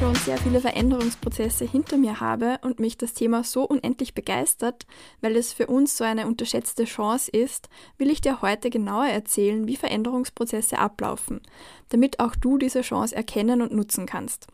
Schon 0.00 0.14
sehr 0.14 0.38
viele 0.38 0.62
Veränderungsprozesse 0.62 1.66
hinter 1.66 1.98
mir 1.98 2.20
habe 2.20 2.58
und 2.62 2.80
mich 2.80 2.96
das 2.96 3.12
Thema 3.12 3.44
so 3.44 3.64
unendlich 3.64 4.14
begeistert, 4.14 4.86
weil 5.20 5.36
es 5.36 5.52
für 5.52 5.66
uns 5.66 5.94
so 5.94 6.04
eine 6.04 6.26
unterschätzte 6.26 6.86
Chance 6.86 7.30
ist, 7.30 7.68
will 7.98 8.08
ich 8.08 8.22
dir 8.22 8.40
heute 8.40 8.70
genauer 8.70 9.08
erzählen, 9.08 9.66
wie 9.66 9.76
Veränderungsprozesse 9.76 10.78
ablaufen, 10.78 11.42
damit 11.90 12.18
auch 12.18 12.34
du 12.34 12.56
diese 12.56 12.80
Chance 12.80 13.14
erkennen 13.14 13.60
und 13.60 13.74
nutzen 13.74 14.06
kannst. 14.06 14.46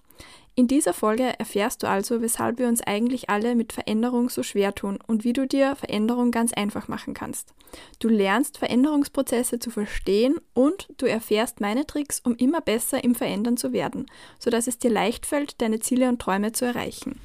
In 0.58 0.68
dieser 0.68 0.94
Folge 0.94 1.38
erfährst 1.38 1.82
du 1.82 1.86
also, 1.86 2.22
weshalb 2.22 2.58
wir 2.58 2.66
uns 2.66 2.80
eigentlich 2.80 3.28
alle 3.28 3.54
mit 3.54 3.74
Veränderung 3.74 4.30
so 4.30 4.42
schwer 4.42 4.74
tun 4.74 4.98
und 5.06 5.22
wie 5.22 5.34
du 5.34 5.46
dir 5.46 5.76
Veränderung 5.76 6.30
ganz 6.30 6.54
einfach 6.54 6.88
machen 6.88 7.12
kannst. 7.12 7.52
Du 7.98 8.08
lernst 8.08 8.56
Veränderungsprozesse 8.56 9.58
zu 9.58 9.70
verstehen 9.70 10.36
und 10.54 10.88
du 10.96 11.04
erfährst 11.04 11.60
meine 11.60 11.86
Tricks, 11.86 12.20
um 12.20 12.34
immer 12.36 12.62
besser 12.62 13.04
im 13.04 13.14
Verändern 13.14 13.58
zu 13.58 13.74
werden, 13.74 14.06
sodass 14.38 14.66
es 14.66 14.78
dir 14.78 14.90
leicht 14.90 15.26
fällt, 15.26 15.60
deine 15.60 15.80
Ziele 15.80 16.08
und 16.08 16.22
Träume 16.22 16.52
zu 16.52 16.64
erreichen. 16.64 17.20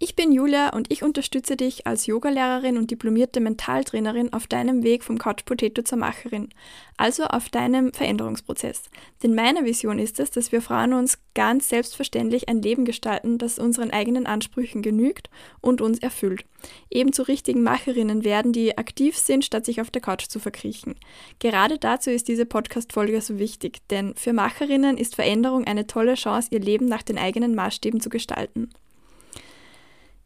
Ich 0.00 0.14
bin 0.14 0.30
Julia 0.30 0.68
und 0.68 0.92
ich 0.92 1.02
unterstütze 1.02 1.56
dich 1.56 1.88
als 1.88 2.06
Yogalehrerin 2.06 2.76
und 2.76 2.92
diplomierte 2.92 3.40
Mentaltrainerin 3.40 4.32
auf 4.32 4.46
deinem 4.46 4.84
Weg 4.84 5.02
vom 5.02 5.18
Couch 5.18 5.44
Potato 5.44 5.82
zur 5.82 5.98
Macherin, 5.98 6.50
also 6.96 7.24
auf 7.24 7.48
deinem 7.48 7.92
Veränderungsprozess. 7.92 8.90
Denn 9.24 9.34
meine 9.34 9.64
Vision 9.64 9.98
ist 9.98 10.20
es, 10.20 10.30
dass 10.30 10.52
wir 10.52 10.62
Frauen 10.62 10.92
uns 10.92 11.18
ganz 11.34 11.68
selbstverständlich 11.68 12.48
ein 12.48 12.62
Leben 12.62 12.84
gestalten, 12.84 13.38
das 13.38 13.58
unseren 13.58 13.90
eigenen 13.90 14.26
Ansprüchen 14.26 14.82
genügt 14.82 15.30
und 15.60 15.80
uns 15.80 15.98
erfüllt. 15.98 16.44
Eben 16.90 17.12
zu 17.12 17.24
richtigen 17.24 17.64
Macherinnen 17.64 18.22
werden, 18.22 18.52
die 18.52 18.78
aktiv 18.78 19.18
sind, 19.18 19.44
statt 19.44 19.64
sich 19.64 19.80
auf 19.80 19.90
der 19.90 20.02
Couch 20.02 20.28
zu 20.28 20.38
verkriechen. 20.38 20.94
Gerade 21.40 21.76
dazu 21.76 22.10
ist 22.10 22.28
diese 22.28 22.46
Podcast-Folge 22.46 23.20
so 23.20 23.40
wichtig, 23.40 23.80
denn 23.90 24.14
für 24.14 24.32
Macherinnen 24.32 24.96
ist 24.96 25.16
Veränderung 25.16 25.64
eine 25.64 25.88
tolle 25.88 26.14
Chance, 26.14 26.50
ihr 26.52 26.60
Leben 26.60 26.86
nach 26.86 27.02
den 27.02 27.18
eigenen 27.18 27.56
Maßstäben 27.56 28.00
zu 28.00 28.10
gestalten. 28.10 28.70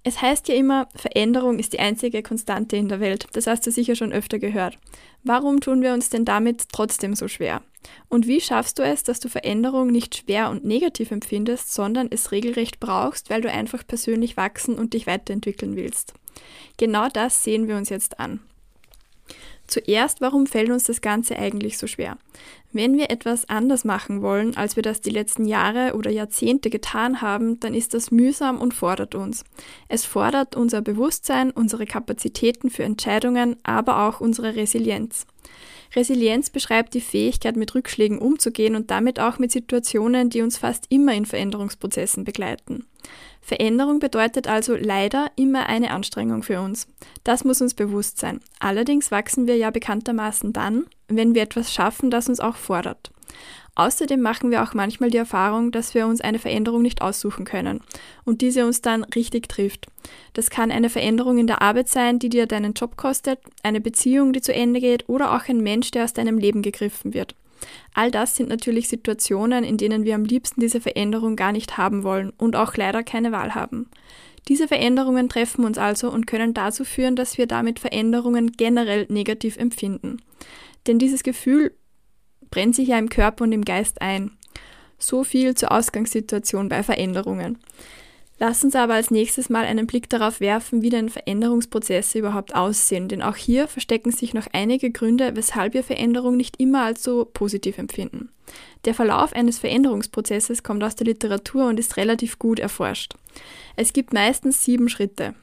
Es 0.04 0.20
heißt 0.20 0.48
ja 0.48 0.56
immer, 0.56 0.88
Veränderung 0.96 1.60
ist 1.60 1.72
die 1.72 1.78
einzige 1.78 2.22
Konstante 2.22 2.76
in 2.76 2.88
der 2.88 2.98
Welt. 2.98 3.26
Das 3.34 3.46
hast 3.46 3.66
du 3.66 3.70
sicher 3.70 3.94
schon 3.94 4.12
öfter 4.12 4.40
gehört. 4.40 4.76
Warum 5.22 5.60
tun 5.60 5.80
wir 5.80 5.92
uns 5.92 6.10
denn 6.10 6.24
damit 6.24 6.64
trotzdem 6.72 7.14
so 7.14 7.28
schwer? 7.28 7.62
Und 8.08 8.26
wie 8.26 8.40
schaffst 8.40 8.78
du 8.78 8.82
es, 8.82 9.04
dass 9.04 9.20
du 9.20 9.28
Veränderung 9.28 9.88
nicht 9.88 10.16
schwer 10.16 10.50
und 10.50 10.64
negativ 10.64 11.12
empfindest, 11.12 11.72
sondern 11.72 12.08
es 12.10 12.32
regelrecht 12.32 12.80
brauchst, 12.80 13.30
weil 13.30 13.42
du 13.42 13.50
einfach 13.50 13.86
persönlich 13.86 14.36
wachsen 14.36 14.76
und 14.76 14.94
dich 14.94 15.06
weiterentwickeln 15.06 15.76
willst? 15.76 16.14
Genau 16.78 17.08
das 17.08 17.44
sehen 17.44 17.68
wir 17.68 17.76
uns 17.76 17.88
jetzt 17.88 18.18
an. 18.18 18.40
Zuerst, 19.72 20.20
warum 20.20 20.46
fällt 20.46 20.68
uns 20.68 20.84
das 20.84 21.00
Ganze 21.00 21.38
eigentlich 21.38 21.78
so 21.78 21.86
schwer? 21.86 22.18
Wenn 22.72 22.98
wir 22.98 23.08
etwas 23.08 23.48
anders 23.48 23.86
machen 23.86 24.20
wollen, 24.20 24.54
als 24.54 24.76
wir 24.76 24.82
das 24.82 25.00
die 25.00 25.08
letzten 25.08 25.46
Jahre 25.46 25.94
oder 25.96 26.10
Jahrzehnte 26.10 26.68
getan 26.68 27.22
haben, 27.22 27.58
dann 27.58 27.72
ist 27.72 27.94
das 27.94 28.10
mühsam 28.10 28.60
und 28.60 28.74
fordert 28.74 29.14
uns. 29.14 29.44
Es 29.88 30.04
fordert 30.04 30.56
unser 30.56 30.82
Bewusstsein, 30.82 31.52
unsere 31.52 31.86
Kapazitäten 31.86 32.68
für 32.68 32.82
Entscheidungen, 32.82 33.56
aber 33.62 34.06
auch 34.06 34.20
unsere 34.20 34.56
Resilienz. 34.56 35.26
Resilienz 35.94 36.50
beschreibt 36.50 36.94
die 36.94 37.00
Fähigkeit, 37.00 37.56
mit 37.56 37.74
Rückschlägen 37.74 38.18
umzugehen 38.18 38.76
und 38.76 38.90
damit 38.90 39.20
auch 39.20 39.38
mit 39.38 39.52
Situationen, 39.52 40.30
die 40.30 40.40
uns 40.40 40.58
fast 40.58 40.86
immer 40.88 41.14
in 41.14 41.26
Veränderungsprozessen 41.26 42.24
begleiten. 42.24 42.86
Veränderung 43.40 43.98
bedeutet 43.98 44.46
also 44.46 44.76
leider 44.76 45.30
immer 45.36 45.66
eine 45.66 45.90
Anstrengung 45.90 46.42
für 46.42 46.60
uns. 46.60 46.86
Das 47.24 47.44
muss 47.44 47.60
uns 47.60 47.74
bewusst 47.74 48.18
sein. 48.18 48.40
Allerdings 48.60 49.10
wachsen 49.10 49.46
wir 49.46 49.56
ja 49.56 49.70
bekanntermaßen 49.70 50.52
dann, 50.52 50.86
wenn 51.08 51.34
wir 51.34 51.42
etwas 51.42 51.72
schaffen, 51.74 52.10
das 52.10 52.28
uns 52.28 52.40
auch 52.40 52.56
fordert. 52.56 53.10
Außerdem 53.74 54.20
machen 54.20 54.50
wir 54.50 54.62
auch 54.62 54.74
manchmal 54.74 55.10
die 55.10 55.16
Erfahrung, 55.16 55.72
dass 55.72 55.94
wir 55.94 56.06
uns 56.06 56.20
eine 56.20 56.38
Veränderung 56.38 56.82
nicht 56.82 57.00
aussuchen 57.00 57.46
können 57.46 57.80
und 58.24 58.42
diese 58.42 58.66
uns 58.66 58.82
dann 58.82 59.02
richtig 59.04 59.48
trifft. 59.48 59.86
Das 60.34 60.50
kann 60.50 60.70
eine 60.70 60.90
Veränderung 60.90 61.38
in 61.38 61.46
der 61.46 61.62
Arbeit 61.62 61.88
sein, 61.88 62.18
die 62.18 62.28
dir 62.28 62.46
deinen 62.46 62.74
Job 62.74 62.96
kostet, 62.96 63.38
eine 63.62 63.80
Beziehung, 63.80 64.34
die 64.34 64.42
zu 64.42 64.52
Ende 64.52 64.80
geht 64.80 65.08
oder 65.08 65.34
auch 65.34 65.48
ein 65.48 65.62
Mensch, 65.62 65.90
der 65.90 66.04
aus 66.04 66.12
deinem 66.12 66.36
Leben 66.36 66.60
gegriffen 66.60 67.14
wird. 67.14 67.34
All 67.94 68.10
das 68.10 68.36
sind 68.36 68.48
natürlich 68.48 68.88
Situationen, 68.88 69.64
in 69.64 69.76
denen 69.76 70.04
wir 70.04 70.16
am 70.16 70.24
liebsten 70.24 70.60
diese 70.60 70.80
Veränderung 70.80 71.36
gar 71.36 71.52
nicht 71.52 71.78
haben 71.78 72.02
wollen 72.02 72.30
und 72.36 72.56
auch 72.56 72.76
leider 72.76 73.02
keine 73.02 73.32
Wahl 73.32 73.54
haben. 73.54 73.88
Diese 74.48 74.66
Veränderungen 74.66 75.28
treffen 75.28 75.64
uns 75.64 75.78
also 75.78 76.10
und 76.10 76.26
können 76.26 76.52
dazu 76.52 76.84
führen, 76.84 77.16
dass 77.16 77.38
wir 77.38 77.46
damit 77.46 77.78
Veränderungen 77.78 78.52
generell 78.52 79.06
negativ 79.08 79.56
empfinden. 79.56 80.20
Denn 80.86 80.98
dieses 80.98 81.22
Gefühl 81.22 81.72
brennt 82.52 82.76
sich 82.76 82.88
ja 82.88 82.98
im 82.98 83.08
Körper 83.08 83.42
und 83.42 83.50
im 83.50 83.64
Geist 83.64 84.00
ein. 84.00 84.30
So 84.98 85.24
viel 85.24 85.56
zur 85.56 85.72
Ausgangssituation 85.72 86.68
bei 86.68 86.84
Veränderungen. 86.84 87.58
Lass 88.38 88.64
uns 88.64 88.74
aber 88.74 88.94
als 88.94 89.10
nächstes 89.10 89.50
mal 89.50 89.64
einen 89.64 89.86
Blick 89.86 90.08
darauf 90.08 90.40
werfen, 90.40 90.82
wie 90.82 90.90
denn 90.90 91.08
Veränderungsprozesse 91.08 92.18
überhaupt 92.18 92.54
aussehen, 92.54 93.08
denn 93.08 93.22
auch 93.22 93.36
hier 93.36 93.68
verstecken 93.68 94.10
sich 94.10 94.34
noch 94.34 94.46
einige 94.52 94.90
Gründe, 94.90 95.36
weshalb 95.36 95.74
wir 95.74 95.84
Veränderung 95.84 96.36
nicht 96.36 96.58
immer 96.60 96.82
als 96.82 97.02
so 97.02 97.24
positiv 97.24 97.78
empfinden. 97.78 98.30
Der 98.84 98.94
Verlauf 98.94 99.32
eines 99.32 99.58
Veränderungsprozesses 99.58 100.62
kommt 100.62 100.82
aus 100.82 100.96
der 100.96 101.06
Literatur 101.06 101.66
und 101.68 101.78
ist 101.78 101.96
relativ 101.96 102.38
gut 102.38 102.58
erforscht. 102.58 103.14
Es 103.76 103.92
gibt 103.92 104.12
meistens 104.12 104.64
sieben 104.64 104.88
Schritte. 104.88 105.34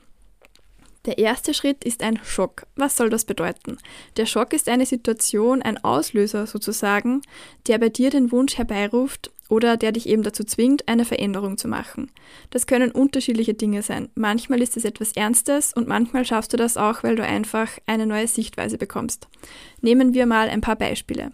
Der 1.06 1.18
erste 1.18 1.54
Schritt 1.54 1.84
ist 1.84 2.04
ein 2.04 2.20
Schock. 2.24 2.68
Was 2.76 2.98
soll 2.98 3.10
das 3.10 3.26
bedeuten? 3.26 3.78
Der 4.18 4.26
Schock 4.26 4.54
ist 4.54 4.68
eine 4.68 4.86
Situation, 4.86 5.62
ein 5.62 5.84
Auslöser 5.84 6.46
sozusagen, 6.46 7.22
der 7.68 7.78
bei 7.78 7.90
dir 7.90 8.10
den 8.10 8.32
Wunsch 8.32 8.58
herbeiruft, 8.58 9.32
oder 9.50 9.78
der 9.78 9.92
dich 9.92 10.08
eben 10.08 10.24
dazu 10.24 10.44
zwingt, 10.44 10.88
eine 10.88 11.04
Veränderung 11.04 11.58
zu 11.58 11.68
machen. 11.68 12.12
Das 12.52 12.68
können 12.68 12.92
unterschiedliche 12.92 13.56
Dinge 13.56 13.82
sein. 13.82 14.10
Manchmal 14.16 14.62
ist 14.62 14.78
es 14.78 14.86
etwas 14.86 15.12
Ernstes 15.14 15.74
und 15.74 15.88
manchmal 15.88 16.24
schaffst 16.24 16.54
du 16.54 16.58
das 16.58 16.78
auch, 16.78 17.04
weil 17.04 17.16
du 17.16 17.24
einfach 17.24 17.68
eine 17.88 18.06
neue 18.06 18.28
Sichtweise 18.28 18.78
bekommst. 18.78 19.28
Nehmen 19.82 20.14
wir 20.14 20.28
mal 20.28 20.50
ein 20.50 20.62
paar 20.62 20.76
Beispiele. 20.76 21.32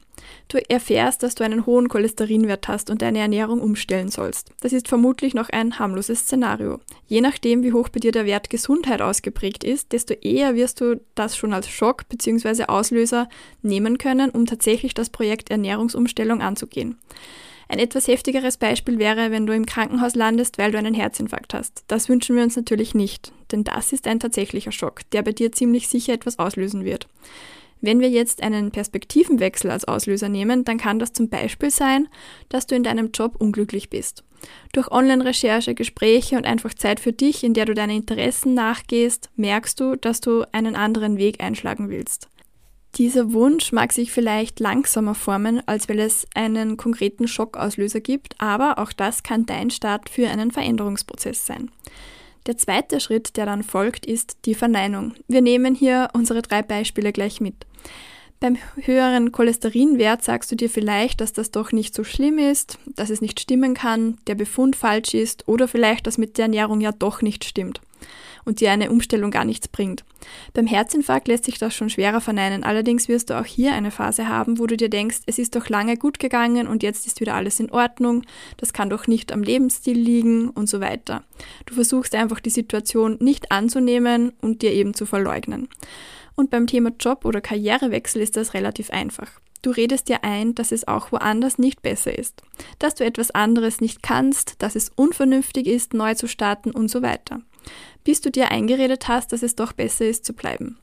Du 0.48 0.58
erfährst, 0.70 1.24
dass 1.24 1.36
du 1.36 1.44
einen 1.44 1.66
hohen 1.66 1.90
Cholesterinwert 1.90 2.68
hast 2.68 2.90
und 2.90 3.02
deine 3.02 3.20
Ernährung 3.20 3.60
umstellen 3.60 4.10
sollst. 4.10 4.52
Das 4.62 4.74
ist 4.74 4.88
vermutlich 4.88 5.34
noch 5.34 5.50
ein 5.50 5.80
harmloses 5.80 6.22
Szenario. 6.22 6.80
Je 7.08 7.22
nachdem, 7.22 7.64
wie 7.64 7.74
hoch 7.74 7.90
bei 7.90 8.00
dir 8.00 8.12
der 8.12 8.26
Wert 8.26 8.50
Gesundheit 8.50 9.02
ausgeprägt 9.02 9.64
ist, 9.64 9.92
desto 9.92 10.14
eher 10.14 10.56
wirst 10.56 10.82
du 10.82 11.02
das 11.16 11.36
schon 11.36 11.54
als 11.54 11.70
Schock 11.70 12.08
bzw. 12.10 12.66
Auslöser 12.66 13.28
nehmen 13.62 13.98
können, 13.98 14.30
um 14.30 14.46
tatsächlich 14.46 14.94
das 14.94 15.10
Projekt 15.10 15.50
Ernährungsumstellung 15.50 16.42
anzugehen. 16.42 16.98
Ein 17.68 17.80
etwas 17.80 18.08
heftigeres 18.08 18.58
Beispiel 18.58 19.00
wäre, 19.00 19.32
wenn 19.32 19.48
du 19.48 19.54
im 19.54 19.66
Krankenhaus 19.66 20.16
landest, 20.16 20.58
weil 20.58 20.72
du 20.72 20.78
einen 20.78 20.94
Herzinfarkt 20.94 21.54
hast. 21.54 21.84
Das 21.88 22.10
wünschen 22.10 22.36
wir 22.36 22.44
uns 22.44 22.56
natürlich 22.56 22.94
nicht, 22.94 23.32
denn 23.52 23.64
das 23.64 23.92
ist 23.92 24.08
ein 24.08 24.20
tatsächlicher 24.20 24.72
Schock, 24.72 25.02
der 25.12 25.24
bei 25.24 25.32
dir 25.32 25.52
ziemlich 25.52 25.88
sicher 25.88 26.14
etwas 26.14 26.38
auslösen 26.38 26.86
wird. 26.86 27.08
Wenn 27.86 28.00
wir 28.00 28.10
jetzt 28.10 28.42
einen 28.42 28.72
Perspektivenwechsel 28.72 29.70
als 29.70 29.86
Auslöser 29.86 30.28
nehmen, 30.28 30.64
dann 30.64 30.80
kann 30.80 30.98
das 30.98 31.14
zum 31.14 31.30
Beispiel 31.30 31.70
sein, 31.70 32.08
dass 32.50 32.66
du 32.66 32.76
in 32.76 32.84
deinem 32.84 33.12
Job 33.12 33.36
unglücklich 33.38 33.92
bist. 33.92 34.24
Durch 34.74 34.92
Online-Recherche, 34.92 35.76
Gespräche 35.76 36.36
und 36.38 36.46
einfach 36.46 36.74
Zeit 36.74 37.00
für 37.00 37.14
dich, 37.14 37.44
in 37.44 37.54
der 37.54 37.66
du 37.66 37.76
deine 37.76 37.96
Interessen 37.96 38.56
nachgehst, 38.56 39.30
merkst 39.36 39.80
du, 39.80 39.96
dass 39.98 40.20
du 40.20 40.46
einen 40.52 40.76
anderen 40.76 41.18
Weg 41.18 41.44
einschlagen 41.44 41.90
willst. 41.90 42.28
Dieser 42.96 43.34
Wunsch 43.34 43.72
mag 43.72 43.94
sich 43.94 44.12
vielleicht 44.12 44.60
langsamer 44.60 45.14
formen, 45.14 45.62
als 45.68 45.88
weil 45.88 46.00
es 46.00 46.26
einen 46.34 46.78
konkreten 46.78 47.28
Schockauslöser 47.28 48.00
gibt, 48.00 48.34
aber 48.42 48.80
auch 48.80 48.94
das 48.94 49.22
kann 49.22 49.46
dein 49.46 49.70
Start 49.70 50.10
für 50.10 50.28
einen 50.28 50.50
Veränderungsprozess 50.50 51.46
sein. 51.46 51.70
Der 52.46 52.58
zweite 52.58 53.00
Schritt, 53.00 53.38
der 53.38 53.46
dann 53.46 53.64
folgt, 53.64 54.06
ist 54.06 54.38
die 54.46 54.54
Verneinung. 54.54 55.14
Wir 55.28 55.42
nehmen 55.42 55.74
hier 55.74 56.10
unsere 56.14 56.42
drei 56.42 56.62
Beispiele 56.62 57.12
gleich 57.12 57.42
mit. 57.42 57.66
Beim 58.40 58.58
höheren 58.76 59.32
Cholesterinwert 59.32 60.24
sagst 60.24 60.52
du 60.52 60.56
dir 60.56 60.70
vielleicht, 60.70 61.22
dass 61.22 61.34
das 61.34 61.52
doch 61.52 61.72
nicht 61.72 61.96
so 61.96 62.04
schlimm 62.04 62.38
ist, 62.38 62.78
dass 62.86 63.10
es 63.10 63.22
nicht 63.22 63.40
stimmen 63.40 63.74
kann, 63.74 64.18
der 64.28 64.36
Befund 64.36 64.76
falsch 64.76 65.14
ist 65.14 65.48
oder 65.48 65.68
vielleicht, 65.68 66.06
dass 66.06 66.18
mit 66.18 66.38
der 66.38 66.44
Ernährung 66.46 66.82
ja 66.82 66.92
doch 66.92 67.22
nicht 67.22 67.46
stimmt. 67.46 67.82
Und 68.46 68.62
dir 68.62 68.72
eine 68.72 68.92
Umstellung 68.92 69.32
gar 69.32 69.44
nichts 69.44 69.68
bringt. 69.68 70.06
Beim 70.54 70.68
Herzinfarkt 70.68 71.28
lässt 71.28 71.46
sich 71.46 71.58
das 71.58 71.76
schon 71.76 71.90
schwerer 71.90 72.22
verneinen, 72.22 72.64
allerdings 72.64 73.08
wirst 73.08 73.30
du 73.30 73.40
auch 73.40 73.46
hier 73.46 73.74
eine 73.74 73.92
Phase 73.92 74.28
haben, 74.28 74.60
wo 74.60 74.68
du 74.68 74.78
dir 74.78 74.90
denkst, 74.90 75.20
es 75.26 75.40
ist 75.40 75.56
doch 75.56 75.70
lange 75.70 75.98
gut 75.98 76.20
gegangen 76.20 76.68
und 76.68 76.84
jetzt 76.84 77.06
ist 77.06 77.20
wieder 77.20 77.36
alles 77.36 77.60
in 77.60 77.72
Ordnung, 77.72 78.24
das 78.58 78.74
kann 78.74 78.90
doch 78.90 79.08
nicht 79.08 79.32
am 79.32 79.44
Lebensstil 79.44 79.98
liegen 79.98 80.50
und 80.50 80.70
so 80.70 80.80
weiter. 80.80 81.24
Du 81.66 81.74
versuchst 81.74 82.16
einfach 82.16 82.40
die 82.40 82.50
Situation 82.50 83.18
nicht 83.20 83.52
anzunehmen 83.52 84.34
und 84.42 84.62
dir 84.62 84.72
eben 84.72 84.94
zu 84.94 85.06
verleugnen. 85.06 85.68
Und 86.36 86.50
beim 86.50 86.68
Thema 86.68 86.92
Job 87.00 87.26
oder 87.26 87.42
Karrierewechsel 87.42 88.22
ist 88.22 88.36
das 88.36 88.54
relativ 88.54 88.90
einfach. 88.92 89.32
Du 89.66 89.72
redest 89.72 90.10
dir 90.10 90.24
ein, 90.24 90.54
dass 90.54 90.72
es 90.72 90.88
auch 90.88 91.12
woanders 91.12 91.58
nicht 91.58 91.82
besser 91.82 92.16
ist, 92.16 92.44
dass 92.78 92.94
du 92.94 93.04
etwas 93.04 93.32
anderes 93.32 93.82
nicht 93.82 94.04
kannst, 94.04 94.62
dass 94.62 94.76
es 94.76 94.92
unvernünftig 94.96 95.66
ist, 95.66 95.96
neu 95.96 96.14
zu 96.14 96.28
starten 96.28 96.70
und 96.70 96.90
so 96.90 97.02
weiter, 97.02 97.42
bis 98.06 98.22
du 98.22 98.32
dir 98.32 98.52
eingeredet 98.52 99.10
hast, 99.10 99.34
dass 99.34 99.44
es 99.44 99.56
doch 99.56 99.74
besser 99.74 100.08
ist 100.08 100.24
zu 100.24 100.32
bleiben. 100.32 100.80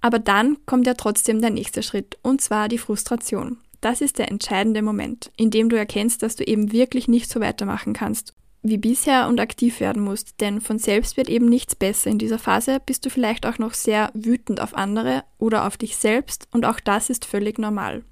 Aber 0.00 0.18
dann 0.18 0.56
kommt 0.64 0.86
ja 0.86 0.94
trotzdem 0.94 1.42
der 1.42 1.50
nächste 1.50 1.82
Schritt, 1.82 2.18
und 2.22 2.40
zwar 2.40 2.68
die 2.68 2.78
Frustration. 2.78 3.58
Das 3.82 4.00
ist 4.00 4.18
der 4.18 4.30
entscheidende 4.30 4.80
Moment, 4.80 5.30
in 5.36 5.50
dem 5.50 5.68
du 5.68 5.76
erkennst, 5.76 6.22
dass 6.22 6.36
du 6.36 6.44
eben 6.44 6.72
wirklich 6.72 7.08
nicht 7.08 7.28
so 7.28 7.40
weitermachen 7.40 7.92
kannst 7.92 8.32
wie 8.68 8.78
bisher 8.78 9.28
und 9.28 9.40
aktiv 9.40 9.80
werden 9.80 10.02
musst, 10.02 10.40
denn 10.40 10.60
von 10.60 10.78
selbst 10.78 11.16
wird 11.16 11.28
eben 11.28 11.48
nichts 11.48 11.74
besser. 11.74 12.10
In 12.10 12.18
dieser 12.18 12.38
Phase 12.38 12.78
bist 12.84 13.04
du 13.06 13.10
vielleicht 13.10 13.46
auch 13.46 13.58
noch 13.58 13.74
sehr 13.74 14.10
wütend 14.14 14.60
auf 14.60 14.74
andere 14.74 15.24
oder 15.38 15.66
auf 15.66 15.76
dich 15.76 15.96
selbst 15.96 16.48
und 16.52 16.64
auch 16.64 16.80
das 16.80 17.10
ist 17.10 17.24
völlig 17.24 17.58
normal. 17.58 18.04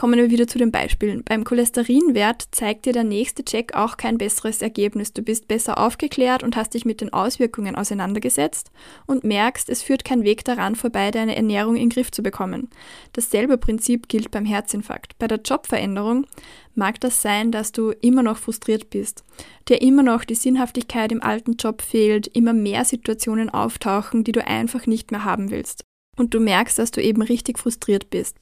Kommen 0.00 0.18
wir 0.18 0.30
wieder 0.30 0.46
zu 0.46 0.56
den 0.56 0.70
Beispielen. 0.70 1.24
Beim 1.24 1.44
Cholesterinwert 1.44 2.48
zeigt 2.52 2.86
dir 2.86 2.94
der 2.94 3.04
nächste 3.04 3.44
Check 3.44 3.74
auch 3.74 3.98
kein 3.98 4.16
besseres 4.16 4.62
Ergebnis. 4.62 5.12
Du 5.12 5.20
bist 5.20 5.46
besser 5.46 5.76
aufgeklärt 5.76 6.42
und 6.42 6.56
hast 6.56 6.72
dich 6.72 6.86
mit 6.86 7.02
den 7.02 7.12
Auswirkungen 7.12 7.76
auseinandergesetzt 7.76 8.70
und 9.06 9.24
merkst, 9.24 9.68
es 9.68 9.82
führt 9.82 10.06
kein 10.06 10.24
Weg 10.24 10.42
daran 10.46 10.74
vorbei, 10.74 11.10
deine 11.10 11.36
Ernährung 11.36 11.76
in 11.76 11.82
den 11.82 11.88
Griff 11.90 12.10
zu 12.10 12.22
bekommen. 12.22 12.70
Dasselbe 13.12 13.58
Prinzip 13.58 14.08
gilt 14.08 14.30
beim 14.30 14.46
Herzinfarkt. 14.46 15.18
Bei 15.18 15.26
der 15.26 15.42
Jobveränderung 15.44 16.26
mag 16.74 16.98
das 17.00 17.20
sein, 17.20 17.52
dass 17.52 17.70
du 17.70 17.90
immer 17.90 18.22
noch 18.22 18.38
frustriert 18.38 18.88
bist, 18.88 19.22
dir 19.68 19.82
immer 19.82 20.02
noch 20.02 20.24
die 20.24 20.34
Sinnhaftigkeit 20.34 21.12
im 21.12 21.22
alten 21.22 21.56
Job 21.56 21.82
fehlt, 21.82 22.26
immer 22.28 22.54
mehr 22.54 22.86
Situationen 22.86 23.50
auftauchen, 23.50 24.24
die 24.24 24.32
du 24.32 24.46
einfach 24.46 24.86
nicht 24.86 25.10
mehr 25.10 25.26
haben 25.26 25.50
willst. 25.50 25.84
Und 26.16 26.32
du 26.32 26.40
merkst, 26.40 26.78
dass 26.78 26.90
du 26.90 27.02
eben 27.02 27.20
richtig 27.20 27.58
frustriert 27.58 28.08
bist. 28.08 28.38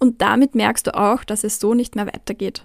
Und 0.00 0.20
damit 0.22 0.54
merkst 0.54 0.86
du 0.86 0.96
auch, 0.96 1.22
dass 1.22 1.44
es 1.44 1.60
so 1.60 1.74
nicht 1.74 1.94
mehr 1.94 2.06
weitergeht. 2.06 2.64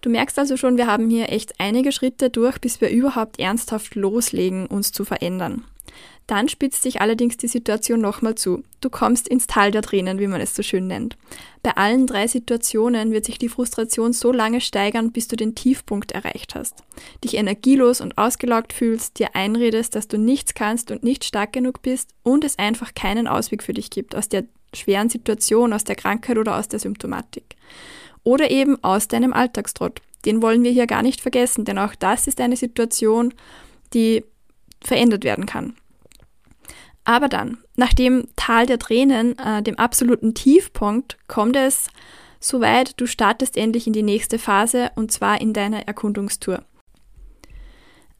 Du 0.00 0.10
merkst 0.10 0.38
also 0.38 0.56
schon, 0.56 0.76
wir 0.76 0.86
haben 0.86 1.10
hier 1.10 1.30
echt 1.30 1.58
einige 1.58 1.90
Schritte 1.92 2.30
durch, 2.30 2.60
bis 2.60 2.80
wir 2.80 2.88
überhaupt 2.88 3.40
ernsthaft 3.40 3.96
loslegen, 3.96 4.66
uns 4.66 4.92
zu 4.92 5.04
verändern. 5.04 5.64
Dann 6.28 6.48
spitzt 6.48 6.82
sich 6.82 7.00
allerdings 7.00 7.38
die 7.38 7.48
Situation 7.48 8.02
nochmal 8.02 8.34
zu. 8.34 8.62
Du 8.82 8.90
kommst 8.90 9.26
ins 9.26 9.46
Tal 9.46 9.70
der 9.70 9.80
Tränen, 9.80 10.18
wie 10.18 10.26
man 10.26 10.42
es 10.42 10.54
so 10.54 10.62
schön 10.62 10.86
nennt. 10.86 11.16
Bei 11.62 11.76
allen 11.76 12.06
drei 12.06 12.26
Situationen 12.26 13.12
wird 13.12 13.24
sich 13.24 13.38
die 13.38 13.48
Frustration 13.48 14.12
so 14.12 14.30
lange 14.30 14.60
steigern, 14.60 15.10
bis 15.10 15.26
du 15.26 15.36
den 15.36 15.54
Tiefpunkt 15.54 16.12
erreicht 16.12 16.54
hast. 16.54 16.84
Dich 17.24 17.34
energielos 17.34 18.02
und 18.02 18.18
ausgelaugt 18.18 18.74
fühlst, 18.74 19.18
dir 19.18 19.34
einredest, 19.34 19.94
dass 19.94 20.06
du 20.06 20.18
nichts 20.18 20.52
kannst 20.52 20.90
und 20.90 21.02
nicht 21.02 21.24
stark 21.24 21.54
genug 21.54 21.80
bist 21.80 22.10
und 22.22 22.44
es 22.44 22.58
einfach 22.58 22.94
keinen 22.94 23.26
Ausweg 23.26 23.62
für 23.62 23.72
dich 23.72 23.88
gibt 23.88 24.14
aus 24.14 24.28
der 24.28 24.44
schweren 24.74 25.08
Situation, 25.08 25.72
aus 25.72 25.84
der 25.84 25.96
Krankheit 25.96 26.38
oder 26.38 26.56
aus 26.56 26.68
der 26.68 26.78
Symptomatik. 26.78 27.56
Oder 28.24 28.50
eben 28.50 28.82
aus 28.82 29.08
deinem 29.08 29.32
Alltagstrott. 29.32 30.00
Den 30.24 30.42
wollen 30.42 30.62
wir 30.62 30.70
hier 30.70 30.86
gar 30.86 31.02
nicht 31.02 31.20
vergessen, 31.20 31.64
denn 31.64 31.78
auch 31.78 31.94
das 31.94 32.26
ist 32.26 32.40
eine 32.40 32.56
Situation, 32.56 33.32
die 33.94 34.24
verändert 34.82 35.24
werden 35.24 35.46
kann. 35.46 35.74
Aber 37.04 37.28
dann, 37.28 37.58
nach 37.76 37.94
dem 37.94 38.28
Tal 38.36 38.66
der 38.66 38.78
Tränen, 38.78 39.38
äh, 39.38 39.62
dem 39.62 39.78
absoluten 39.78 40.34
Tiefpunkt, 40.34 41.16
kommt 41.26 41.56
es 41.56 41.88
soweit, 42.38 43.00
du 43.00 43.06
startest 43.06 43.56
endlich 43.56 43.86
in 43.86 43.94
die 43.94 44.02
nächste 44.02 44.38
Phase 44.38 44.90
und 44.94 45.10
zwar 45.10 45.40
in 45.40 45.52
deiner 45.54 45.86
Erkundungstour. 45.86 46.64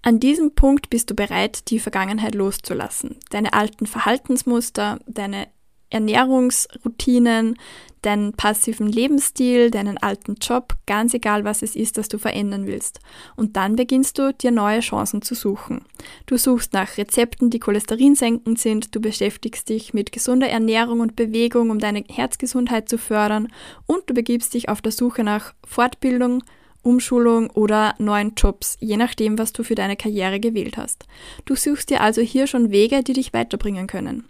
An 0.01 0.21
diesem 0.21 0.55
Punkt 0.55 0.91
bist 0.91 1.11
du 1.11 1.15
bereit, 1.15 1.71
die 1.71 1.81
Vergangenheit 1.81 2.35
loszulassen, 2.35 3.17
deine 3.31 3.53
alten 3.53 3.87
Verhaltensmuster, 3.87 5.01
deine 5.07 5.49
Ernährungsroutinen, 5.91 7.57
deinen 8.03 8.33
passiven 8.33 8.87
Lebensstil, 8.87 9.71
deinen 9.71 9.99
alten 9.99 10.37
Job, 10.41 10.75
ganz 10.87 11.15
egal 11.15 11.45
was 11.45 11.63
es 11.63 11.75
ist, 11.75 11.99
das 11.99 12.09
du 12.09 12.19
verändern 12.19 12.67
willst. 12.67 13.01
Und 13.37 13.57
dann 13.57 13.77
beginnst 13.77 14.19
du, 14.19 14.33
dir 14.33 14.51
neue 14.51 14.81
Chancen 14.81 15.23
zu 15.23 15.35
suchen. 15.35 15.85
Du 16.27 16.37
suchst 16.37 16.73
nach 16.73 16.97
Rezepten, 16.97 17.51
die 17.51 17.59
cholesterinsenkend 17.59 18.59
sind, 18.59 18.95
du 18.95 19.01
beschäftigst 19.01 19.69
dich 19.69 19.95
mit 19.95 20.13
gesunder 20.13 20.49
Ernährung 20.49 21.01
und 21.01 21.17
Bewegung, 21.17 21.71
um 21.71 21.79
deine 21.79 22.05
Herzgesundheit 22.09 22.89
zu 22.89 22.99
fördern 22.99 23.49
und 23.87 24.09
du 24.09 24.15
begibst 24.15 24.55
dich 24.55 24.69
auf 24.69 24.81
der 24.81 24.93
Suche 24.93 25.25
nach 25.25 25.55
Fortbildung, 25.67 26.43
Umschulung 26.83 27.51
oder 27.51 27.95
neuen 27.99 28.35
Jobs, 28.37 28.77
je 28.81 28.97
nachdem, 28.97 29.39
was 29.39 29.53
du 29.53 29.63
für 29.65 29.75
deine 29.75 29.97
Karriere 29.97 30.39
gewählt 30.41 30.77
hast. 30.77 31.07
Du 31.45 31.57
suchst 31.57 31.91
dir 31.91 32.01
also 32.01 32.23
hier 32.23 32.47
schon 32.47 32.71
Wege, 32.71 33.03
die 33.03 33.13
dich 33.13 33.33
weiterbringen 33.33 33.89
können. 33.89 34.29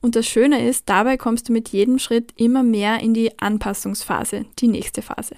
Und 0.00 0.16
das 0.16 0.26
Schöne 0.26 0.66
ist, 0.66 0.88
dabei 0.88 1.16
kommst 1.16 1.48
du 1.48 1.52
mit 1.52 1.68
jedem 1.70 1.98
Schritt 1.98 2.32
immer 2.36 2.62
mehr 2.62 3.00
in 3.00 3.14
die 3.14 3.38
Anpassungsphase, 3.38 4.46
die 4.58 4.68
nächste 4.68 5.02
Phase. 5.02 5.36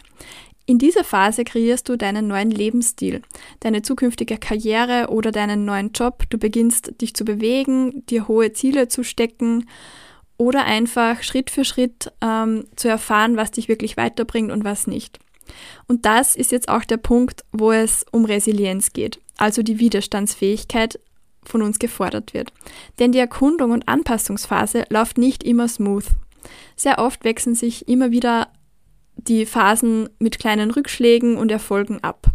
In 0.65 0.79
dieser 0.79 1.03
Phase 1.03 1.43
kreierst 1.43 1.89
du 1.89 1.97
deinen 1.97 2.29
neuen 2.29 2.51
Lebensstil, 2.51 3.23
deine 3.61 3.83
zukünftige 3.83 4.39
Karriere 4.39 5.09
oder 5.11 5.33
deinen 5.33 5.65
neuen 5.65 5.91
Job. 5.91 6.25
Du 6.31 6.39
beginnst 6.39 7.01
dich 7.01 7.15
zu 7.15 7.25
bewegen, 7.25 8.07
dir 8.07 8.29
hohe 8.29 8.53
Ziele 8.53 8.87
zu 8.87 9.03
stecken 9.03 9.69
oder 10.37 10.65
einfach 10.65 11.23
Schritt 11.25 11.51
für 11.51 11.65
Schritt 11.65 12.13
ähm, 12.21 12.65
zu 12.77 12.89
erfahren, 12.89 13.37
was 13.37 13.51
dich 13.51 13.69
wirklich 13.69 13.97
weiterbringt 13.97 14.53
und 14.53 14.65
was 14.65 14.87
nicht. 14.87 15.19
Und 15.89 16.07
das 16.07 16.37
ist 16.37 16.53
jetzt 16.53 16.69
auch 16.69 16.85
der 16.85 16.97
Punkt, 16.97 17.45
wo 17.51 17.73
es 17.73 18.07
um 18.13 18.25
Resilienz 18.25 18.93
geht, 18.93 19.21
also 19.37 19.63
die 19.63 19.81
Widerstandsfähigkeit, 19.81 21.01
von 21.45 21.63
uns 21.63 21.79
gefordert 21.79 22.35
wird. 22.35 22.53
Denn 22.99 23.13
die 23.13 23.19
Erkundung 23.19 23.73
und 23.73 23.89
Anpassungsphase 23.89 24.85
läuft 24.89 25.19
nicht 25.19 25.43
immer 25.43 25.69
smooth. 25.69 26.07
Sehr 26.77 26.99
oft 26.99 27.25
wechseln 27.25 27.55
sich 27.55 27.89
immer 27.89 28.11
wieder 28.11 28.49
die 29.17 29.47
Phasen 29.47 30.09
mit 30.19 30.39
kleinen 30.39 30.71
Rückschlägen 30.71 31.37
und 31.37 31.51
Erfolgen 31.51 32.03
ab. 32.03 32.27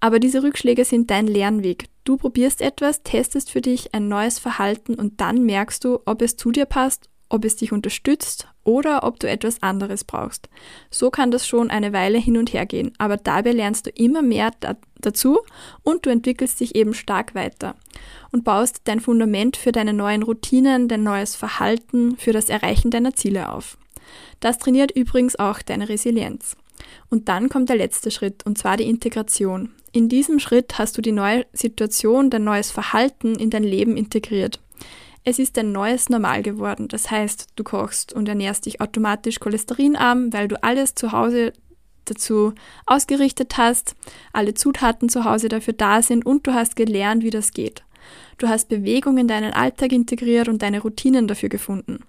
Aber 0.00 0.18
diese 0.18 0.42
Rückschläge 0.42 0.84
sind 0.84 1.10
dein 1.10 1.26
Lernweg. 1.26 1.86
Du 2.04 2.16
probierst 2.16 2.60
etwas, 2.60 3.02
testest 3.02 3.50
für 3.50 3.60
dich 3.60 3.94
ein 3.94 4.08
neues 4.08 4.38
Verhalten 4.38 4.94
und 4.94 5.20
dann 5.20 5.44
merkst 5.44 5.84
du, 5.84 6.00
ob 6.04 6.22
es 6.22 6.36
zu 6.36 6.50
dir 6.50 6.66
passt, 6.66 7.08
ob 7.28 7.44
es 7.44 7.56
dich 7.56 7.72
unterstützt 7.72 8.51
oder 8.64 9.04
ob 9.04 9.18
du 9.20 9.28
etwas 9.28 9.62
anderes 9.62 10.04
brauchst. 10.04 10.48
So 10.90 11.10
kann 11.10 11.30
das 11.30 11.46
schon 11.46 11.70
eine 11.70 11.92
Weile 11.92 12.18
hin 12.18 12.36
und 12.36 12.52
her 12.52 12.66
gehen, 12.66 12.92
aber 12.98 13.16
dabei 13.16 13.52
lernst 13.52 13.86
du 13.86 13.90
immer 13.90 14.22
mehr 14.22 14.52
da 14.60 14.76
dazu 15.00 15.40
und 15.82 16.06
du 16.06 16.10
entwickelst 16.10 16.60
dich 16.60 16.76
eben 16.76 16.94
stark 16.94 17.34
weiter 17.34 17.74
und 18.30 18.44
baust 18.44 18.82
dein 18.84 19.00
Fundament 19.00 19.56
für 19.56 19.72
deine 19.72 19.92
neuen 19.92 20.22
Routinen, 20.22 20.86
dein 20.86 21.02
neues 21.02 21.34
Verhalten, 21.34 22.16
für 22.16 22.32
das 22.32 22.48
Erreichen 22.48 22.92
deiner 22.92 23.14
Ziele 23.14 23.50
auf. 23.50 23.76
Das 24.38 24.58
trainiert 24.58 24.92
übrigens 24.92 25.36
auch 25.38 25.60
deine 25.60 25.88
Resilienz. 25.88 26.56
Und 27.10 27.28
dann 27.28 27.48
kommt 27.48 27.68
der 27.68 27.76
letzte 27.76 28.10
Schritt, 28.10 28.44
und 28.46 28.58
zwar 28.58 28.76
die 28.76 28.88
Integration. 28.88 29.70
In 29.92 30.08
diesem 30.08 30.38
Schritt 30.38 30.78
hast 30.78 30.96
du 30.96 31.02
die 31.02 31.12
neue 31.12 31.46
Situation, 31.52 32.30
dein 32.30 32.44
neues 32.44 32.70
Verhalten 32.70 33.34
in 33.34 33.50
dein 33.50 33.64
Leben 33.64 33.96
integriert. 33.96 34.60
Es 35.24 35.38
ist 35.38 35.56
ein 35.58 35.70
neues 35.70 36.08
Normal 36.08 36.42
geworden. 36.42 36.88
Das 36.88 37.10
heißt, 37.10 37.50
du 37.54 37.62
kochst 37.62 38.12
und 38.12 38.28
ernährst 38.28 38.66
dich 38.66 38.80
automatisch 38.80 39.38
cholesterinarm, 39.38 40.32
weil 40.32 40.48
du 40.48 40.62
alles 40.62 40.94
zu 40.94 41.12
Hause 41.12 41.52
dazu 42.06 42.52
ausgerichtet 42.86 43.56
hast, 43.56 43.94
alle 44.32 44.54
Zutaten 44.54 45.08
zu 45.08 45.24
Hause 45.24 45.48
dafür 45.48 45.74
da 45.74 46.02
sind 46.02 46.26
und 46.26 46.46
du 46.46 46.52
hast 46.52 46.74
gelernt, 46.74 47.22
wie 47.22 47.30
das 47.30 47.52
geht. 47.52 47.84
Du 48.38 48.48
hast 48.48 48.68
Bewegung 48.68 49.16
in 49.18 49.28
deinen 49.28 49.52
Alltag 49.52 49.92
integriert 49.92 50.48
und 50.48 50.62
deine 50.62 50.80
Routinen 50.80 51.28
dafür 51.28 51.48
gefunden. 51.48 52.00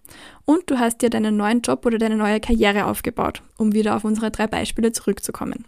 Und 0.46 0.72
du 0.72 0.80
hast 0.80 1.04
dir 1.04 1.12
deinen 1.12 1.38
neuen 1.38 1.62
Job 1.62 1.86
oder 1.86 2.00
deine 2.00 2.16
neue 2.16 2.40
Karriere 2.40 2.86
aufgebaut, 2.86 3.44
um 3.58 3.74
wieder 3.74 3.96
auf 3.96 4.04
unsere 4.04 4.32
drei 4.32 4.48
Beispiele 4.48 4.92
zurückzukommen. 4.92 5.66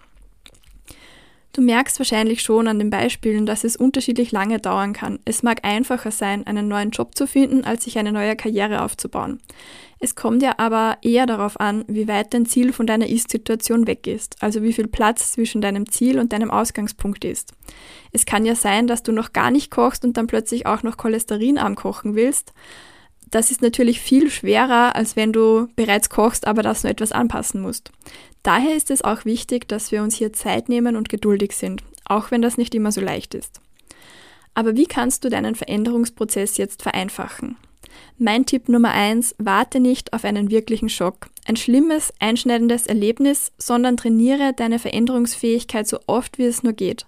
Du 1.55 1.61
merkst 1.61 1.97
wahrscheinlich 1.99 2.41
schon 2.41 2.67
an 2.67 2.79
den 2.79 2.89
Beispielen, 2.89 3.45
dass 3.45 3.63
es 3.63 3.77
unterschiedlich 3.77 4.33
lange 4.33 4.59
dauern 4.59 4.91
kann. 4.91 5.19
Es 5.23 5.41
mag 5.41 5.61
einfacher 5.63 6.11
sein, 6.11 6.45
einen 6.45 6.67
neuen 6.67 6.89
Job 6.89 7.15
zu 7.15 7.27
finden, 7.27 7.63
als 7.63 7.85
sich 7.85 7.97
eine 7.97 8.11
neue 8.11 8.35
Karriere 8.35 8.81
aufzubauen. 8.81 9.39
Es 9.97 10.15
kommt 10.15 10.43
ja 10.43 10.55
aber 10.57 10.97
eher 11.01 11.25
darauf 11.25 11.57
an, 11.57 11.85
wie 11.87 12.09
weit 12.09 12.33
dein 12.33 12.45
Ziel 12.45 12.73
von 12.73 12.85
deiner 12.85 13.07
Ist-Situation 13.07 13.87
weg 13.87 14.05
ist, 14.05 14.35
also 14.43 14.63
wie 14.63 14.73
viel 14.73 14.87
Platz 14.87 15.31
zwischen 15.31 15.61
deinem 15.61 15.89
Ziel 15.89 16.19
und 16.19 16.33
deinem 16.33 16.51
Ausgangspunkt 16.51 17.23
ist. 17.23 17.53
Es 18.11 18.25
kann 18.25 18.45
ja 18.45 18.55
sein, 18.55 18.85
dass 18.85 19.03
du 19.03 19.13
noch 19.13 19.31
gar 19.31 19.49
nicht 19.49 19.71
kochst 19.71 20.03
und 20.03 20.17
dann 20.17 20.27
plötzlich 20.27 20.65
auch 20.65 20.83
noch 20.83 20.97
cholesterinarm 20.97 21.75
kochen 21.75 22.15
willst. 22.15 22.51
Das 23.31 23.51
ist 23.51 23.61
natürlich 23.61 23.99
viel 23.99 24.29
schwerer, 24.29 24.95
als 24.95 25.15
wenn 25.15 25.33
du 25.33 25.67
bereits 25.75 26.09
kochst, 26.09 26.47
aber 26.47 26.61
das 26.61 26.83
nur 26.83 26.91
etwas 26.91 27.11
anpassen 27.11 27.61
musst. 27.61 27.91
Daher 28.43 28.75
ist 28.75 28.91
es 28.91 29.03
auch 29.03 29.25
wichtig, 29.25 29.67
dass 29.67 29.91
wir 29.91 30.03
uns 30.03 30.15
hier 30.15 30.31
Zeit 30.31 30.69
nehmen 30.69 30.95
und 30.95 31.09
geduldig 31.09 31.53
sind, 31.53 31.83
auch 32.05 32.31
wenn 32.31 32.41
das 32.41 32.57
nicht 32.57 32.75
immer 32.75 32.91
so 32.91 33.01
leicht 33.01 33.33
ist. 33.33 33.59
Aber 34.53 34.75
wie 34.75 34.85
kannst 34.85 35.23
du 35.23 35.29
deinen 35.29 35.55
Veränderungsprozess 35.55 36.57
jetzt 36.57 36.83
vereinfachen? 36.83 37.57
Mein 38.17 38.45
Tipp 38.45 38.69
Nummer 38.69 38.91
eins: 38.91 39.35
warte 39.37 39.79
nicht 39.79 40.13
auf 40.13 40.23
einen 40.23 40.49
wirklichen 40.49 40.89
Schock, 40.89 41.27
ein 41.45 41.57
schlimmes, 41.57 42.13
einschneidendes 42.19 42.87
Erlebnis, 42.87 43.51
sondern 43.57 43.97
trainiere 43.97 44.53
deine 44.53 44.79
Veränderungsfähigkeit 44.79 45.87
so 45.87 45.99
oft 46.07 46.37
wie 46.37 46.45
es 46.45 46.63
nur 46.63 46.73
geht. 46.73 47.05